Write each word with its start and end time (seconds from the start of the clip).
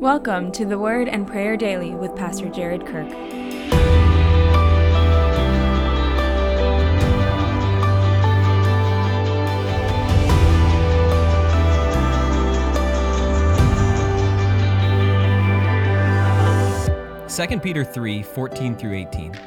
Welcome 0.00 0.50
to 0.52 0.64
the 0.64 0.78
Word 0.78 1.08
and 1.08 1.26
Prayer 1.26 1.58
Daily 1.58 1.90
with 1.90 2.16
Pastor 2.16 2.48
Jared 2.48 2.86
Kirk. 2.86 3.06
Second 17.28 17.62
Peter 17.62 17.84
3 17.84 18.22
14 18.22 18.76
through 18.76 18.94
18. 18.94 19.38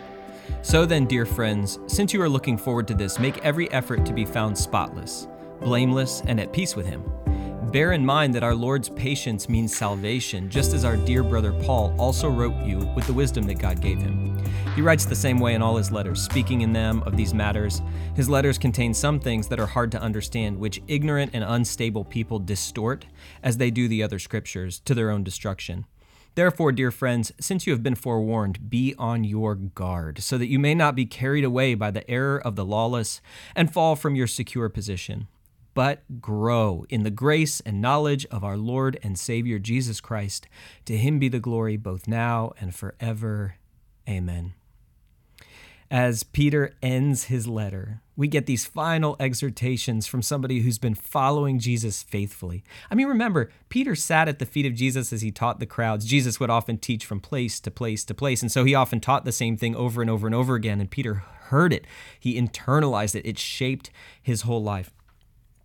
So 0.62 0.86
then, 0.86 1.08
dear 1.08 1.26
friends, 1.26 1.80
since 1.88 2.14
you 2.14 2.22
are 2.22 2.30
looking 2.30 2.60
forward 2.60 2.88
to 2.90 2.94
this, 2.94 3.18
make 3.18 3.44
every 3.44 3.72
effort 3.72 4.06
to 4.06 4.14
be 4.14 4.24
found 4.24 4.56
spotless, 4.56 5.28
blameless, 5.62 6.22
and 6.28 6.40
at 6.40 6.54
peace 6.54 6.76
with 6.76 6.86
Him. 6.86 7.04
Bear 7.74 7.94
in 7.94 8.05
mind 8.05 8.36
that 8.36 8.44
our 8.44 8.54
Lord's 8.54 8.88
patience 8.89 9.50
means 9.50 9.76
salvation, 9.76 10.47
just 10.47 10.75
as 10.75 10.86
our 10.86 10.96
dear 10.96 11.24
brother 11.24 11.52
Paul 11.52 11.92
also 11.97 12.30
wrote 12.30 12.64
you 12.64 12.78
with 12.96 13.07
the 13.07 13.14
wisdom 13.14 13.46
that 13.47 13.57
God 13.57 13.82
gave 13.82 13.97
him. 13.97 14.38
He 14.75 14.84
writes 14.84 15.06
the 15.06 15.16
same 15.16 15.39
way 15.39 15.56
in 15.56 15.64
all 15.64 15.78
his 15.78 15.92
letters, 15.92 16.21
speaking 16.21 16.61
in 16.61 16.71
them 16.71 17.02
of 17.07 17.18
these 17.18 17.33
matters. 17.33 17.82
His 18.16 18.30
letters 18.30 18.60
contain 18.60 18.94
some 18.94 19.20
things 19.20 19.47
that 19.47 19.60
are 19.60 19.66
hard 19.66 19.92
to 19.94 20.00
understand, 20.00 20.60
which 20.60 20.83
ignorant 20.88 21.32
and 21.33 21.44
unstable 21.44 22.06
people 22.06 22.38
distort, 22.38 23.07
as 23.42 23.57
they 23.57 23.71
do 23.71 23.88
the 23.88 24.04
other 24.04 24.19
scriptures, 24.19 24.80
to 24.82 24.94
their 24.94 25.10
own 25.10 25.24
destruction. 25.24 25.86
Therefore, 26.36 26.74
dear 26.74 26.92
friends, 26.92 27.32
since 27.39 27.66
you 27.66 27.74
have 27.74 27.82
been 27.82 27.96
forewarned, 27.96 28.69
be 28.69 28.94
on 29.00 29.24
your 29.24 29.55
guard, 29.55 30.21
so 30.21 30.38
that 30.38 30.46
you 30.46 30.60
may 30.60 30.75
not 30.75 30.94
be 30.94 31.08
carried 31.08 31.44
away 31.44 31.74
by 31.74 31.89
the 31.89 32.08
error 32.08 32.38
of 32.38 32.55
the 32.55 32.66
lawless 32.66 33.19
and 33.55 33.73
fall 33.73 33.95
from 33.95 34.14
your 34.14 34.28
secure 34.28 34.69
position 34.69 35.28
but 35.73 36.22
grow 36.22 36.86
in 36.89 37.03
the 37.03 37.11
grace 37.11 37.59
and 37.61 37.81
knowledge 37.81 38.25
of 38.27 38.44
our 38.44 38.58
Lord 38.58 39.00
and 39.03 39.17
Savior 39.17 39.59
Jesus 39.59 40.02
Christ. 40.02 40.47
To 40.86 40.97
him 40.97 41.19
be 41.19 41.30
the 41.30 41.39
glory 41.39 41.77
both 41.77 42.07
now 42.07 42.53
and 42.59 42.75
forever. 42.75 43.55
Amen. 44.07 44.53
As 45.93 46.23
Peter 46.23 46.73
ends 46.81 47.25
his 47.25 47.47
letter, 47.47 48.02
we 48.15 48.27
get 48.27 48.47
these 48.47 48.65
final 48.65 49.15
exhortations 49.19 50.07
from 50.07 50.23
somebody 50.23 50.61
who's 50.61 50.80
been 50.80 50.95
following 50.95 51.59
Jesus 51.59 52.02
faithfully. 52.02 52.63
I 52.89 52.95
mean, 52.95 53.05
remember, 53.05 53.52
Peter 53.69 53.95
sat 53.95 54.27
at 54.27 54.39
the 54.39 54.47
feet 54.47 54.65
of 54.65 54.73
Jesus 54.73 55.13
as 55.13 55.21
he 55.21 55.30
taught 55.30 55.59
the 55.59 55.67
crowds. 55.67 56.05
Jesus 56.05 56.39
would 56.39 56.49
often 56.49 56.80
teach 56.80 57.05
from 57.05 57.19
place 57.19 57.59
to 57.59 57.69
place 57.69 58.03
to 58.05 58.15
place, 58.15 58.41
and 58.41 58.52
so 58.52 58.63
he 58.63 58.73
often 58.73 59.02
taught 59.02 59.23
the 59.23 59.31
same 59.31 59.55
thing 59.55 59.75
over 59.75 60.02
and 60.02 60.09
over 60.09 60.25
and 60.25 60.35
over 60.35 60.55
again, 60.55 60.81
and 60.81 60.89
Peter 60.89 61.13
heard 61.13 61.71
it. 61.71 61.85
He 62.19 62.41
internalized 62.41 63.13
it, 63.13 63.27
it 63.27 63.37
shaped 63.37 63.91
his 64.19 64.41
whole 64.41 64.63
life. 64.63 64.89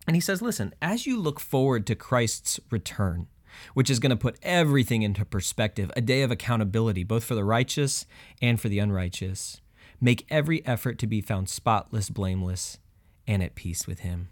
And 0.09 0.17
he 0.17 0.23
says, 0.23 0.41
listen, 0.41 0.75
as 0.81 1.06
you 1.06 1.20
look 1.20 1.39
forward 1.39 1.87
to 1.87 1.95
Christ's 1.95 2.59
return, 2.70 3.27
which 3.75 3.91
is 3.91 3.98
going 3.98 4.09
to 4.09 4.17
put 4.17 4.39
everything 4.42 5.03
into 5.03 5.23
perspective, 5.23 5.91
a 5.95 6.00
day 6.00 6.23
of 6.23 6.31
accountability, 6.31 7.05
both 7.05 7.25
for 7.25 7.34
the 7.34 7.45
righteous 7.45 8.06
and 8.41 8.59
for 8.59 8.70
the 8.70 8.78
unrighteous, 8.78 9.61
make 10.00 10.25
every 10.31 10.65
effort 10.67 10.98
to 11.00 11.06
be 11.06 11.20
found 11.20 11.50
spotless, 11.50 12.09
blameless, 12.09 12.78
and 13.27 13.42
at 13.42 13.55
peace 13.55 13.87
with 13.87 14.00
Him. 14.00 14.31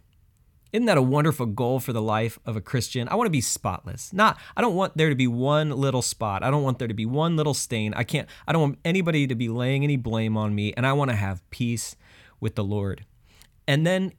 Isn't 0.72 0.86
that 0.86 0.96
a 0.96 1.02
wonderful 1.02 1.44
goal 1.44 1.78
for 1.78 1.92
the 1.92 2.00
life 2.00 2.38
of 2.46 2.56
a 2.56 2.62
Christian? 2.62 3.06
I 3.10 3.14
want 3.14 3.26
to 3.26 3.30
be 3.30 3.42
spotless. 3.42 4.14
Not 4.14 4.38
I 4.56 4.62
don't 4.62 4.74
want 4.74 4.96
there 4.96 5.10
to 5.10 5.14
be 5.14 5.26
one 5.26 5.70
little 5.70 6.02
spot. 6.02 6.42
I 6.42 6.50
don't 6.50 6.62
want 6.62 6.78
there 6.78 6.88
to 6.88 6.94
be 6.94 7.06
one 7.06 7.36
little 7.36 7.54
stain. 7.54 7.92
I 7.94 8.02
can't 8.02 8.28
I 8.48 8.52
don't 8.52 8.62
want 8.62 8.78
anybody 8.84 9.26
to 9.26 9.34
be 9.34 9.48
laying 9.48 9.84
any 9.84 9.96
blame 9.96 10.36
on 10.36 10.54
me 10.54 10.72
and 10.74 10.86
I 10.86 10.92
want 10.94 11.10
to 11.10 11.16
have 11.16 11.48
peace 11.50 11.96
with 12.40 12.56
the 12.56 12.64
Lord. 12.64 13.04
And 13.68 13.86
then 13.86 14.12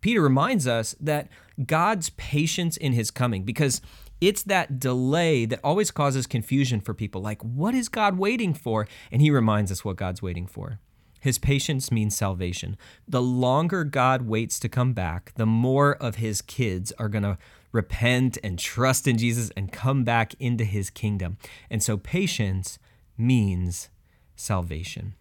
Peter 0.00 0.20
reminds 0.20 0.66
us 0.66 0.94
that 1.00 1.28
God's 1.66 2.10
patience 2.10 2.76
in 2.76 2.92
his 2.92 3.10
coming, 3.10 3.44
because 3.44 3.80
it's 4.20 4.42
that 4.44 4.78
delay 4.78 5.46
that 5.46 5.60
always 5.64 5.90
causes 5.90 6.26
confusion 6.26 6.80
for 6.80 6.94
people. 6.94 7.22
Like, 7.22 7.42
what 7.42 7.74
is 7.74 7.88
God 7.88 8.18
waiting 8.18 8.54
for? 8.54 8.86
And 9.10 9.22
he 9.22 9.30
reminds 9.30 9.72
us 9.72 9.84
what 9.84 9.96
God's 9.96 10.22
waiting 10.22 10.46
for. 10.46 10.78
His 11.20 11.38
patience 11.38 11.92
means 11.92 12.16
salvation. 12.16 12.78
The 13.06 13.22
longer 13.22 13.84
God 13.84 14.22
waits 14.22 14.58
to 14.60 14.68
come 14.68 14.94
back, 14.94 15.32
the 15.36 15.46
more 15.46 15.94
of 15.96 16.16
his 16.16 16.40
kids 16.40 16.92
are 16.98 17.08
going 17.08 17.24
to 17.24 17.38
repent 17.72 18.38
and 18.42 18.58
trust 18.58 19.06
in 19.06 19.18
Jesus 19.18 19.50
and 19.56 19.70
come 19.70 20.02
back 20.02 20.34
into 20.40 20.64
his 20.64 20.90
kingdom. 20.90 21.36
And 21.68 21.82
so 21.82 21.96
patience 21.96 22.78
means 23.18 23.90
salvation. 24.34 25.14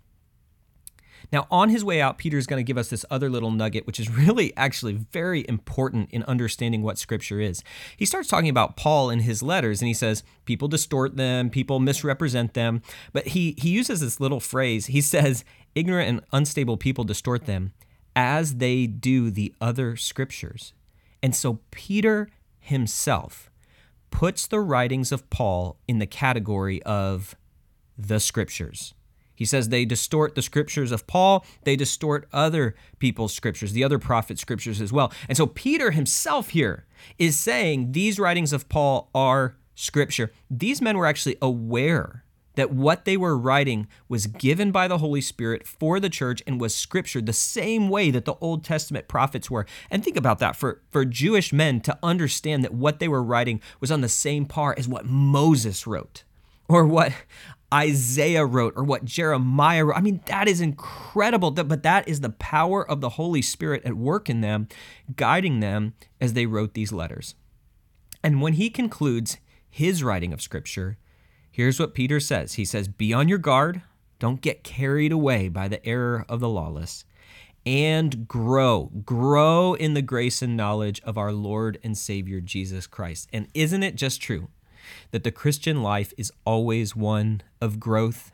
Now, 1.31 1.47
on 1.51 1.69
his 1.69 1.83
way 1.83 2.01
out, 2.01 2.17
Peter's 2.17 2.47
going 2.47 2.59
to 2.59 2.67
give 2.67 2.77
us 2.77 2.89
this 2.89 3.05
other 3.09 3.29
little 3.29 3.51
nugget, 3.51 3.85
which 3.85 3.99
is 3.99 4.09
really 4.09 4.55
actually 4.57 4.93
very 4.93 5.45
important 5.47 6.09
in 6.11 6.23
understanding 6.23 6.81
what 6.81 6.97
Scripture 6.97 7.39
is. 7.39 7.63
He 7.97 8.05
starts 8.05 8.27
talking 8.27 8.49
about 8.49 8.77
Paul 8.77 9.09
in 9.09 9.19
his 9.19 9.43
letters, 9.43 9.81
and 9.81 9.87
he 9.87 9.93
says 9.93 10.23
people 10.45 10.67
distort 10.67 11.17
them, 11.17 11.49
people 11.49 11.79
misrepresent 11.79 12.53
them. 12.53 12.81
But 13.13 13.27
he, 13.27 13.55
he 13.57 13.69
uses 13.69 13.99
this 13.99 14.19
little 14.19 14.39
phrase. 14.39 14.87
He 14.87 15.01
says, 15.01 15.43
ignorant 15.75 16.09
and 16.09 16.21
unstable 16.31 16.77
people 16.77 17.03
distort 17.03 17.45
them 17.45 17.73
as 18.15 18.55
they 18.55 18.87
do 18.87 19.31
the 19.31 19.53
other 19.61 19.95
Scriptures. 19.95 20.73
And 21.21 21.35
so 21.35 21.59
Peter 21.71 22.29
himself 22.59 23.49
puts 24.11 24.47
the 24.47 24.59
writings 24.59 25.11
of 25.11 25.29
Paul 25.29 25.77
in 25.87 25.99
the 25.99 26.07
category 26.07 26.81
of 26.83 27.35
the 27.97 28.19
Scriptures. 28.19 28.93
He 29.39 29.45
says 29.45 29.69
they 29.69 29.85
distort 29.85 30.35
the 30.35 30.41
scriptures 30.41 30.91
of 30.91 31.07
Paul, 31.07 31.45
they 31.63 31.77
distort 31.77 32.27
other 32.33 32.75
people's 32.99 33.33
scriptures, 33.33 33.71
the 33.71 33.85
other 33.85 33.97
prophet 33.97 34.37
scriptures 34.37 34.81
as 34.81 34.91
well. 34.91 35.13
And 35.29 35.37
so 35.37 35.47
Peter 35.47 35.91
himself 35.91 36.49
here 36.49 36.85
is 37.17 37.39
saying 37.39 37.93
these 37.93 38.19
writings 38.19 38.51
of 38.51 38.67
Paul 38.67 39.09
are 39.15 39.55
scripture. 39.75 40.33
These 40.51 40.81
men 40.81 40.97
were 40.97 41.05
actually 41.05 41.37
aware 41.41 42.25
that 42.55 42.73
what 42.73 43.05
they 43.05 43.15
were 43.15 43.37
writing 43.37 43.87
was 44.09 44.27
given 44.27 44.73
by 44.73 44.89
the 44.89 44.97
Holy 44.97 45.21
Spirit 45.21 45.65
for 45.65 46.01
the 46.01 46.09
church 46.09 46.43
and 46.45 46.59
was 46.59 46.75
scripture 46.75 47.21
the 47.21 47.31
same 47.31 47.87
way 47.87 48.11
that 48.11 48.25
the 48.25 48.35
Old 48.41 48.65
Testament 48.65 49.07
prophets 49.07 49.49
were. 49.49 49.65
And 49.89 50.03
think 50.03 50.17
about 50.17 50.39
that 50.39 50.57
for, 50.57 50.81
for 50.91 51.05
Jewish 51.05 51.53
men 51.53 51.79
to 51.79 51.97
understand 52.03 52.65
that 52.65 52.73
what 52.73 52.99
they 52.99 53.07
were 53.07 53.23
writing 53.23 53.61
was 53.79 53.89
on 53.89 54.01
the 54.01 54.09
same 54.09 54.45
par 54.45 54.75
as 54.77 54.85
what 54.85 55.05
Moses 55.05 55.87
wrote 55.87 56.25
or 56.67 56.85
what 56.85 57.13
Isaiah 57.73 58.45
wrote 58.45 58.73
or 58.75 58.83
what 58.83 59.05
Jeremiah 59.05 59.85
wrote. 59.85 59.97
I 59.97 60.01
mean, 60.01 60.21
that 60.25 60.47
is 60.47 60.61
incredible. 60.61 61.51
But 61.51 61.83
that 61.83 62.07
is 62.07 62.21
the 62.21 62.31
power 62.31 62.87
of 62.89 63.01
the 63.01 63.09
Holy 63.09 63.41
Spirit 63.41 63.83
at 63.85 63.95
work 63.95 64.29
in 64.29 64.41
them, 64.41 64.67
guiding 65.15 65.59
them 65.59 65.93
as 66.19 66.33
they 66.33 66.45
wrote 66.45 66.73
these 66.73 66.91
letters. 66.91 67.35
And 68.23 68.41
when 68.41 68.53
he 68.53 68.69
concludes 68.69 69.37
his 69.69 70.03
writing 70.03 70.33
of 70.33 70.41
Scripture, 70.41 70.97
here's 71.51 71.79
what 71.79 71.93
Peter 71.93 72.19
says 72.19 72.53
He 72.53 72.65
says, 72.65 72.87
Be 72.87 73.13
on 73.13 73.29
your 73.29 73.37
guard, 73.37 73.81
don't 74.17 74.41
get 74.41 74.63
carried 74.63 75.11
away 75.11 75.47
by 75.47 75.67
the 75.67 75.85
error 75.85 76.25
of 76.27 76.39
the 76.39 76.49
lawless, 76.49 77.05
and 77.65 78.27
grow. 78.27 78.91
Grow 79.05 79.73
in 79.73 79.93
the 79.93 80.01
grace 80.01 80.41
and 80.41 80.57
knowledge 80.57 81.01
of 81.01 81.17
our 81.17 81.31
Lord 81.31 81.77
and 81.83 81.97
Savior 81.97 82.41
Jesus 82.41 82.87
Christ. 82.87 83.29
And 83.31 83.47
isn't 83.53 83.83
it 83.83 83.95
just 83.95 84.21
true? 84.21 84.49
That 85.11 85.23
the 85.23 85.31
Christian 85.31 85.81
life 85.81 86.13
is 86.17 86.31
always 86.45 86.95
one 86.95 87.41
of 87.61 87.79
growth. 87.79 88.31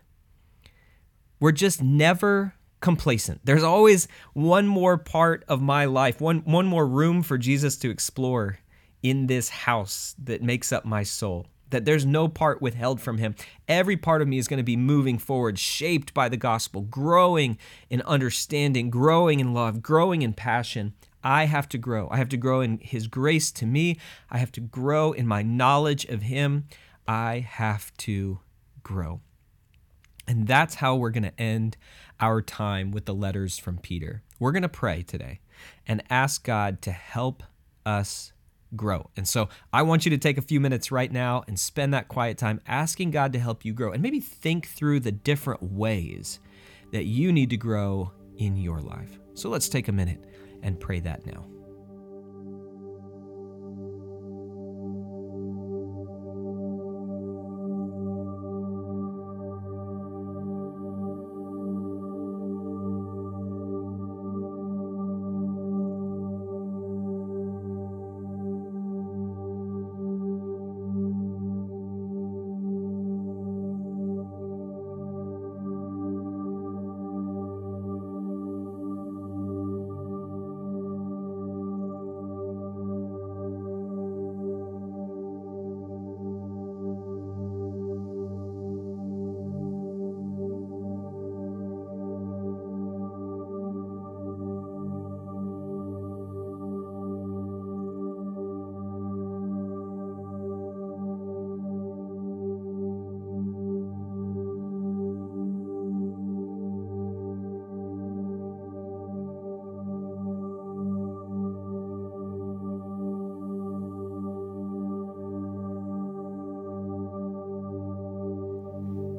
We're 1.40 1.52
just 1.52 1.82
never 1.82 2.56
complacent. 2.82 3.42
There's 3.44 3.64
always 3.64 4.08
one 4.34 4.68
more 4.68 4.98
part 4.98 5.44
of 5.48 5.62
my 5.62 5.86
life, 5.86 6.22
one, 6.22 6.40
one 6.40 6.68
more 6.68 6.88
room 6.88 7.24
for 7.24 7.38
Jesus 7.38 7.78
to 7.78 7.90
explore 7.90 8.60
in 9.02 9.28
this 9.28 9.50
house 9.50 10.16
that 10.24 10.44
makes 10.44 10.72
up 10.72 10.86
my 10.86 11.04
soul. 11.04 11.48
That 11.72 11.86
there's 11.86 12.06
no 12.06 12.28
part 12.28 12.62
withheld 12.62 13.02
from 13.02 13.18
him. 13.18 13.36
Every 13.68 13.98
part 13.98 14.22
of 14.22 14.28
me 14.28 14.38
is 14.38 14.48
going 14.48 14.58
to 14.60 14.64
be 14.64 14.78
moving 14.78 15.18
forward, 15.18 15.58
shaped 15.58 16.14
by 16.14 16.30
the 16.30 16.38
gospel, 16.38 16.82
growing 16.82 17.58
in 17.90 18.02
understanding, 18.04 18.90
growing 18.92 19.40
in 19.40 19.54
love, 19.54 19.82
growing 19.82 20.22
in 20.22 20.34
passion. 20.34 20.94
I 21.26 21.46
have 21.46 21.68
to 21.70 21.80
grow. 21.80 22.08
I 22.12 22.18
have 22.18 22.30
to 22.30 22.38
grow 22.38 22.62
in 22.62 22.78
His 22.78 23.08
grace 23.08 23.52
to 23.54 23.66
me. 23.66 23.98
I 24.30 24.38
have 24.38 24.52
to 24.54 24.62
grow 24.62 25.12
in 25.12 25.28
my 25.28 25.42
knowledge 25.42 26.06
of 26.06 26.22
Him. 26.22 26.68
I 27.08 27.40
have 27.40 27.92
to 27.98 28.40
grow. 28.84 29.22
And 30.28 30.48
that's 30.48 30.76
how 30.76 30.96
we're 30.96 31.10
going 31.10 31.24
to 31.24 31.42
end 31.42 31.78
our 32.20 32.42
time 32.42 32.92
with 32.92 33.06
the 33.06 33.14
letters 33.14 33.58
from 33.58 33.80
Peter. 33.80 34.22
We're 34.40 34.52
going 34.52 34.62
to 34.62 34.70
pray 34.70 35.02
today 35.02 35.40
and 35.88 36.04
ask 36.12 36.44
God 36.44 36.82
to 36.84 36.92
help 36.92 37.42
us 37.86 38.32
grow. 38.76 39.10
And 39.18 39.28
so 39.28 39.50
I 39.74 39.82
want 39.82 40.06
you 40.06 40.12
to 40.12 40.18
take 40.18 40.38
a 40.38 40.44
few 40.44 40.60
minutes 40.60 40.92
right 40.92 41.12
now 41.12 41.44
and 41.48 41.60
spend 41.60 41.94
that 41.94 42.08
quiet 42.08 42.38
time 42.38 42.62
asking 42.68 43.12
God 43.12 43.34
to 43.34 43.40
help 43.40 43.66
you 43.66 43.74
grow 43.74 43.92
and 43.92 44.02
maybe 44.02 44.20
think 44.20 44.68
through 44.68 45.00
the 45.00 45.12
different 45.12 45.64
ways 45.64 46.40
that 46.92 47.06
you 47.06 47.32
need 47.32 47.50
to 47.50 47.58
grow 47.58 48.12
in 48.38 48.58
your 48.58 48.80
life. 48.80 49.20
So 49.34 49.50
let's 49.50 49.70
take 49.70 49.88
a 49.88 49.92
minute 49.92 50.24
and 50.66 50.80
pray 50.80 51.00
that 51.00 51.26
now. 51.28 51.46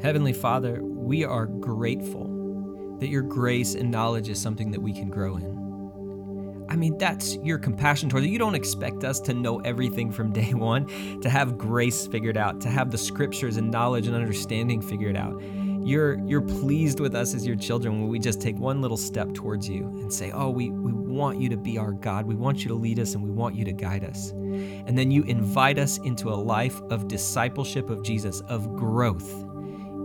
Heavenly 0.06 0.32
Father, 0.32 0.85
we 0.85 1.25
are 1.25 1.47
grateful 1.47 2.97
that 3.00 3.08
your 3.08 3.23
grace 3.23 3.75
and 3.75 3.91
knowledge 3.91 4.29
is 4.29 4.41
something 4.41 4.70
that 4.70 4.81
we 4.81 4.93
can 4.93 5.11
grow 5.11 5.35
in. 5.35 6.67
I 6.70 6.76
mean, 6.76 6.97
that's 6.97 7.35
your 7.38 7.58
compassion 7.58 8.08
towards 8.08 8.25
it. 8.25 8.29
You 8.29 8.38
don't 8.38 8.55
expect 8.55 9.03
us 9.03 9.19
to 9.23 9.35
know 9.35 9.58
everything 9.62 10.12
from 10.12 10.32
day 10.32 10.55
one, 10.55 10.87
to 11.23 11.29
have 11.29 11.58
grace 11.58 12.06
figured 12.06 12.37
out, 12.37 12.61
to 12.61 12.69
have 12.69 12.93
the 12.93 12.99
scriptures 12.99 13.56
and 13.56 13.69
knowledge 13.69 14.06
and 14.06 14.14
understanding 14.14 14.81
figured 14.81 15.17
out. 15.17 15.43
You're, 15.85 16.25
you're 16.25 16.41
pleased 16.41 17.00
with 17.00 17.17
us 17.17 17.35
as 17.35 17.44
your 17.44 17.56
children 17.56 18.00
when 18.00 18.09
we 18.09 18.20
just 18.20 18.41
take 18.41 18.56
one 18.56 18.81
little 18.81 18.97
step 18.97 19.35
towards 19.35 19.69
you 19.69 19.88
and 19.88 20.12
say, 20.12 20.31
Oh, 20.31 20.50
we, 20.50 20.70
we 20.70 20.93
want 20.93 21.41
you 21.41 21.49
to 21.49 21.56
be 21.56 21.79
our 21.79 21.91
God. 21.91 22.26
We 22.26 22.37
want 22.37 22.62
you 22.62 22.69
to 22.69 22.76
lead 22.76 23.00
us 23.00 23.14
and 23.14 23.25
we 23.25 23.31
want 23.31 23.56
you 23.56 23.64
to 23.64 23.73
guide 23.73 24.05
us. 24.05 24.31
And 24.31 24.97
then 24.97 25.11
you 25.11 25.25
invite 25.25 25.81
us 25.81 25.99
into 25.99 26.29
a 26.29 26.37
life 26.37 26.81
of 26.91 27.09
discipleship 27.09 27.91
of 27.91 28.05
Jesus, 28.05 28.41
of 28.43 28.76
growth 28.76 29.46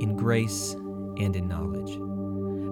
in 0.02 0.16
grace 0.16 0.74
and 1.18 1.36
in 1.36 1.48
knowledge. 1.48 1.98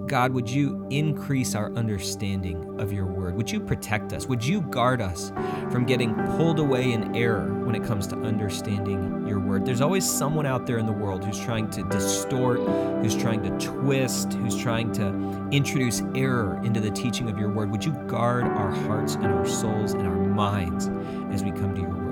God, 0.10 0.34
would 0.34 0.50
you 0.50 0.88
increase 0.90 1.54
our 1.54 1.72
understanding 1.74 2.80
of 2.80 2.92
your 2.92 3.06
word? 3.06 3.36
Would 3.36 3.52
you 3.52 3.60
protect 3.60 4.12
us? 4.12 4.26
Would 4.26 4.44
you 4.44 4.62
guard 4.62 5.02
us 5.02 5.32
from 5.70 5.86
getting 5.86 6.16
pulled 6.36 6.58
away 6.58 6.94
in 6.94 7.16
error 7.16 7.54
when 7.64 7.76
it 7.76 7.84
comes 7.84 8.08
to 8.08 8.16
understanding 8.16 9.28
your 9.28 9.40
word? 9.40 9.68
There's 9.68 9.82
always 9.82 10.10
someone 10.10 10.48
out 10.48 10.66
there 10.66 10.80
in 10.80 10.88
the 10.88 10.92
world 10.92 11.24
who's 11.24 11.40
trying 11.40 11.70
to 11.70 11.84
distort, 11.84 12.60
who's 13.04 13.16
trying 13.16 13.44
to 13.44 13.52
twist, 13.64 14.34
who's 14.34 14.58
trying 14.58 14.92
to 14.94 15.10
introduce 15.52 16.02
error 16.16 16.60
into 16.64 16.80
the 16.80 16.90
teaching 16.90 17.30
of 17.30 17.38
your 17.38 17.52
word. 17.52 17.70
Would 17.70 17.86
you 17.86 17.92
guard 18.08 18.46
our 18.46 18.72
hearts 18.72 19.14
and 19.14 19.28
our 19.28 19.46
souls 19.46 19.94
and 19.94 20.08
our 20.08 20.16
minds 20.16 20.90
as 21.32 21.44
we 21.44 21.52
come 21.52 21.76
to 21.76 21.82
your 21.82 21.90
word? 21.92 22.09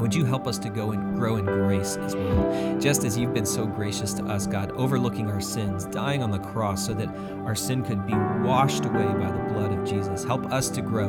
Would 0.00 0.14
you 0.14 0.24
help 0.24 0.46
us 0.46 0.58
to 0.58 0.70
go 0.70 0.92
and 0.92 1.14
grow 1.14 1.36
in 1.36 1.44
grace 1.44 1.96
as 1.98 2.16
well? 2.16 2.78
Just 2.80 3.04
as 3.04 3.18
you've 3.18 3.34
been 3.34 3.46
so 3.46 3.66
gracious 3.66 4.14
to 4.14 4.24
us, 4.24 4.46
God, 4.46 4.70
overlooking 4.72 5.30
our 5.30 5.40
sins, 5.40 5.84
dying 5.84 6.22
on 6.22 6.30
the 6.30 6.38
cross 6.38 6.86
so 6.86 6.94
that 6.94 7.08
our 7.44 7.54
sin 7.54 7.84
could 7.84 8.06
be 8.06 8.14
washed 8.14 8.86
away 8.86 9.04
by 9.04 9.30
the 9.30 9.52
blood 9.52 9.72
of 9.72 9.86
Jesus. 9.86 10.24
Help 10.24 10.50
us 10.50 10.70
to 10.70 10.80
grow 10.80 11.08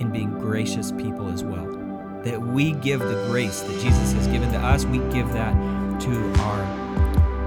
in 0.00 0.10
being 0.10 0.30
gracious 0.30 0.90
people 0.90 1.28
as 1.30 1.44
well. 1.44 1.66
That 2.24 2.40
we 2.40 2.72
give 2.72 3.00
the 3.00 3.26
grace 3.28 3.60
that 3.60 3.80
Jesus 3.80 4.12
has 4.12 4.26
given 4.26 4.50
to 4.52 4.58
us, 4.58 4.84
we 4.84 4.98
give 5.12 5.32
that 5.32 5.54
to 6.00 6.32
our 6.40 6.84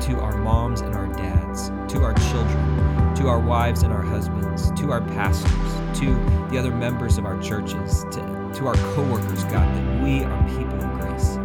to 0.01 0.19
our 0.21 0.37
moms 0.37 0.81
and 0.81 0.93
our 0.93 1.07
dads, 1.07 1.69
to 1.91 2.03
our 2.03 2.13
children, 2.13 3.15
to 3.15 3.27
our 3.27 3.39
wives 3.39 3.81
and 3.81 3.91
our 3.91 4.03
husbands, 4.03 4.71
to 4.79 4.91
our 4.91 5.01
pastors, 5.01 5.99
to 5.99 6.13
the 6.49 6.57
other 6.57 6.71
members 6.71 7.17
of 7.17 7.25
our 7.25 7.37
churches, 7.41 8.03
to, 8.11 8.36
to 8.57 8.65
our 8.65 8.75
coworkers, 8.95 9.44
God, 9.45 9.75
that 9.75 10.04
we 10.04 10.24
are 10.24 10.48
people 10.48 10.81
of 10.83 11.00
grace, 11.00 11.38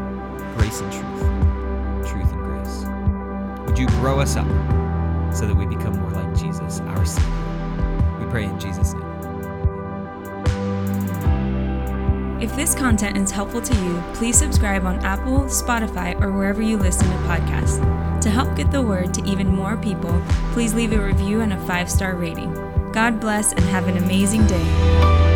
grace 0.57 0.81
and 0.81 0.91
truth, 0.91 2.11
truth 2.11 2.33
and 2.33 2.43
grace. 2.43 3.67
Would 3.67 3.79
you 3.79 3.87
grow 4.01 4.19
us 4.19 4.37
up 4.37 4.47
so 5.35 5.47
that 5.47 5.55
we 5.55 5.67
become 5.67 5.99
more 5.99 6.11
like 6.11 6.35
Jesus, 6.35 6.81
our 6.81 7.05
Savior? 7.05 8.19
We 8.19 8.25
pray 8.31 8.45
in 8.45 8.59
Jesus' 8.59 8.95
name. 8.95 9.03
If 12.41 12.57
this 12.57 12.75
content 12.75 13.19
is 13.19 13.31
helpful 13.31 13.61
to 13.61 13.75
you, 13.85 14.03
please 14.15 14.39
subscribe 14.39 14.87
on 14.87 14.99
Apple, 15.05 15.43
Spotify, 15.43 16.19
or 16.19 16.33
wherever 16.33 16.63
you 16.63 16.79
listen 16.79 17.07
to 17.09 17.17
podcasts. 17.29 17.79
To 18.23 18.31
help 18.31 18.57
get 18.57 18.71
the 18.71 18.81
word 18.81 19.13
to 19.15 19.25
even 19.25 19.49
more 19.49 19.77
people, 19.77 20.23
please 20.53 20.73
leave 20.73 20.93
a 20.93 21.05
review 21.05 21.43
and 21.43 21.53
a 21.53 21.61
five 21.67 21.91
star 21.91 22.15
rating. 22.15 22.55
God 22.93 23.21
bless 23.21 23.53
and 23.53 23.65
have 23.67 23.87
an 23.87 23.99
amazing 23.99 24.47
day. 24.47 25.32